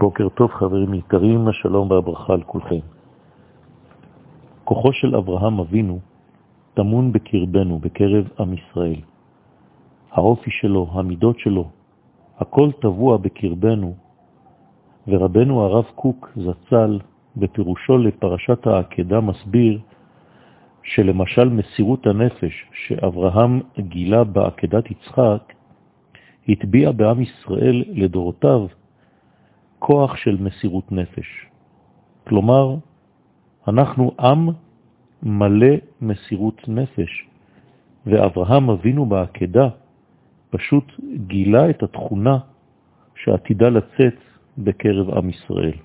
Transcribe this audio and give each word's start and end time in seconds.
בוקר 0.00 0.28
טוב 0.28 0.50
חברים 0.50 0.94
יקרים, 0.94 1.48
השלום 1.48 1.90
והברכה 1.90 2.32
על 2.32 2.42
כולכם. 2.42 2.78
כוחו 4.64 4.92
של 4.92 5.16
אברהם 5.16 5.58
אבינו 5.58 5.98
טמון 6.74 7.12
בקרבנו, 7.12 7.78
בקרב 7.78 8.28
עם 8.40 8.54
ישראל. 8.54 9.00
האופי 10.12 10.50
שלו, 10.50 10.88
המידות 10.92 11.38
שלו, 11.38 11.68
הכל 12.38 12.72
טבוע 12.72 13.16
בקרבנו, 13.16 13.94
ורבנו 15.08 15.60
הרב 15.60 15.84
קוק 15.94 16.32
זצ"ל 16.36 16.98
בפירושו 17.36 17.98
לפרשת 17.98 18.66
העקדה 18.66 19.20
מסביר 19.20 19.80
שלמשל 20.82 21.48
מסירות 21.48 22.06
הנפש 22.06 22.54
שאברהם 22.72 23.60
גילה 23.78 24.24
בעקדת 24.24 24.90
יצחק, 24.90 25.52
הטביע 26.48 26.92
בעם 26.92 27.22
ישראל 27.22 27.84
לדורותיו 27.88 28.66
כוח 29.78 30.16
של 30.16 30.36
מסירות 30.40 30.92
נפש. 30.92 31.46
כלומר, 32.26 32.76
אנחנו 33.68 34.12
עם 34.20 34.48
מלא 35.22 35.74
מסירות 36.00 36.68
נפש, 36.68 37.26
ואברהם 38.06 38.70
אבינו 38.70 39.06
בעקדה 39.06 39.68
פשוט 40.50 40.92
גילה 41.26 41.70
את 41.70 41.82
התכונה 41.82 42.38
שעתידה 43.14 43.68
לצאת 43.68 44.18
בקרב 44.58 45.10
עם 45.10 45.30
ישראל. 45.30 45.78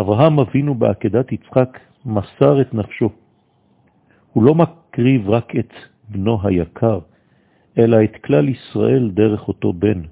אברהם 0.00 0.38
אבינו 0.38 0.74
בעקדת 0.74 1.32
יצחק 1.32 1.78
מסר 2.06 2.60
את 2.60 2.74
נפשו. 2.74 3.10
הוא 4.32 4.42
לא 4.44 4.54
מקריב 4.54 5.30
רק 5.30 5.56
את 5.56 5.72
בנו 6.08 6.38
היקר, 6.42 6.98
אלא 7.78 8.04
את 8.04 8.16
כלל 8.24 8.48
ישראל 8.48 9.10
דרך 9.10 9.48
אותו 9.48 9.72
בן. 9.72 10.02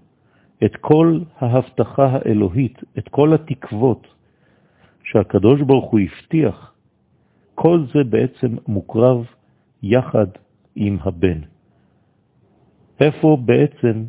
את 0.65 0.77
כל 0.77 1.21
ההבטחה 1.39 2.07
האלוהית, 2.13 2.83
את 2.99 3.09
כל 3.09 3.35
התקוות 3.35 4.07
שהקדוש 5.05 5.61
ברוך 5.61 5.91
הוא 5.91 6.01
הבטיח, 6.01 6.73
כל 7.55 7.85
זה 7.95 8.05
בעצם 8.05 8.57
מוקרב 8.69 9.27
יחד 9.83 10.27
עם 10.77 10.99
הבן. 11.01 11.41
איפה 13.01 13.39
בעצם 13.45 14.05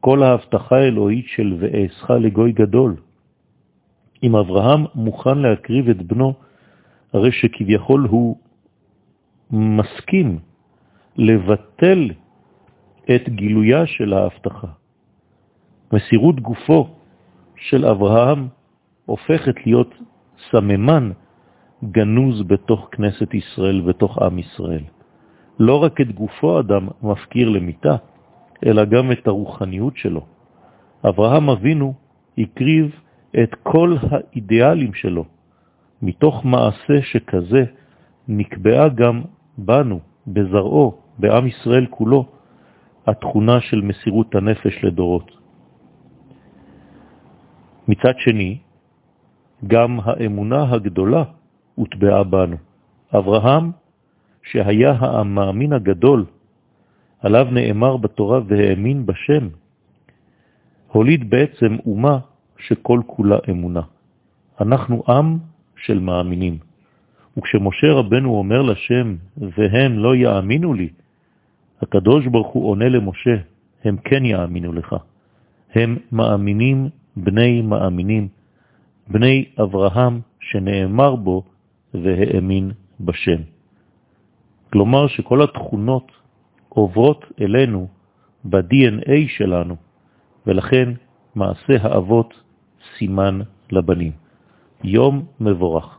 כל 0.00 0.22
ההבטחה 0.22 0.76
האלוהית 0.76 1.26
של 1.28 1.56
ואעשך 1.60 2.10
לגוי 2.10 2.52
גדול? 2.52 2.96
אם 4.22 4.36
אברהם 4.36 4.84
מוכן 4.94 5.38
להקריב 5.38 5.88
את 5.88 6.02
בנו, 6.02 6.34
הרי 7.12 7.32
שכביכול 7.32 8.06
הוא 8.10 8.36
מסכים 9.50 10.38
לבטל 11.16 12.10
את 13.04 13.28
גילויה 13.28 13.86
של 13.86 14.12
ההבטחה. 14.12 14.83
מסירות 15.92 16.40
גופו 16.40 16.88
של 17.56 17.86
אברהם 17.86 18.48
הופכת 19.06 19.66
להיות 19.66 19.94
סממן 20.50 21.10
גנוז 21.84 22.42
בתוך 22.42 22.88
כנסת 22.92 23.34
ישראל, 23.34 23.80
בתוך 23.80 24.18
עם 24.18 24.38
ישראל. 24.38 24.84
לא 25.58 25.82
רק 25.82 26.00
את 26.00 26.12
גופו 26.12 26.60
אדם 26.60 26.88
מפקיר 27.02 27.48
למיטה, 27.48 27.96
אלא 28.66 28.84
גם 28.84 29.12
את 29.12 29.26
הרוחניות 29.26 29.96
שלו. 29.96 30.20
אברהם 31.08 31.50
אבינו 31.50 31.94
הקריב 32.38 33.00
את 33.42 33.54
כל 33.62 33.96
האידיאלים 34.10 34.94
שלו. 34.94 35.24
מתוך 36.02 36.44
מעשה 36.44 37.02
שכזה 37.02 37.64
נקבעה 38.28 38.88
גם 38.88 39.22
בנו, 39.58 40.00
בזרעו, 40.26 40.98
בעם 41.18 41.46
ישראל 41.46 41.86
כולו, 41.90 42.26
התכונה 43.06 43.60
של 43.60 43.80
מסירות 43.80 44.34
הנפש 44.34 44.84
לדורות. 44.84 45.43
מצד 47.88 48.12
שני, 48.18 48.58
גם 49.66 49.98
האמונה 50.04 50.72
הגדולה 50.72 51.24
הוטבעה 51.74 52.24
בנו. 52.24 52.56
אברהם, 53.14 53.70
שהיה 54.42 54.92
המאמין 54.92 55.72
הגדול, 55.72 56.24
עליו 57.20 57.46
נאמר 57.50 57.96
בתורה 57.96 58.40
והאמין 58.46 59.06
בשם, 59.06 59.48
הוליד 60.88 61.30
בעצם 61.30 61.76
אומה 61.86 62.18
שכל 62.58 63.00
כולה 63.06 63.38
אמונה. 63.50 63.80
אנחנו 64.60 65.02
עם 65.08 65.38
של 65.76 65.98
מאמינים. 65.98 66.58
וכשמשה 67.38 67.92
רבנו 67.92 68.30
אומר 68.38 68.62
לשם, 68.62 69.16
והם 69.36 69.98
לא 69.98 70.16
יאמינו 70.16 70.74
לי, 70.74 70.88
הקדוש 71.82 72.26
ברוך 72.26 72.48
הוא 72.48 72.70
עונה 72.70 72.88
למשה, 72.88 73.36
הם 73.84 73.96
כן 74.04 74.24
יאמינו 74.24 74.72
לך. 74.72 74.96
הם 75.74 75.98
מאמינים 76.12 76.88
בני 77.16 77.62
מאמינים, 77.62 78.28
בני 79.08 79.44
אברהם 79.62 80.20
שנאמר 80.40 81.16
בו 81.16 81.42
והאמין 81.94 82.70
בשם. 83.00 83.40
כלומר 84.72 85.06
שכל 85.06 85.42
התכונות 85.42 86.12
עוברות 86.68 87.24
אלינו 87.40 87.88
ב-DNA 88.44 89.28
שלנו, 89.28 89.76
ולכן 90.46 90.92
מעשה 91.34 91.74
האבות 91.80 92.34
סימן 92.98 93.40
לבנים. 93.70 94.12
יום 94.84 95.26
מבורך. 95.40 95.98